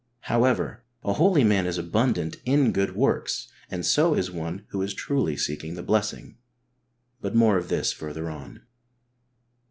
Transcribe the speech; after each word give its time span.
''However, 0.33 0.83
a 1.03 1.13
holy 1.13 1.43
man 1.43 1.67
is 1.67 1.77
abundant 1.77 2.37
in 2.43 2.71
good 2.71 2.95
works, 2.95 3.49
and 3.69 3.85
so 3.85 4.15
is 4.15 4.31
one 4.31 4.65
who 4.69 4.81
is 4.81 4.95
truly 4.95 5.37
seeking 5.37 5.75
the 5.75 5.83
blessing. 5.83 6.39
But 7.21 7.35
more 7.35 7.55
of 7.55 7.69
this 7.69 7.93
further 7.93 8.27
on. 8.27 8.63